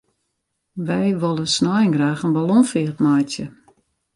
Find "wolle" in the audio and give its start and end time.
1.21-1.45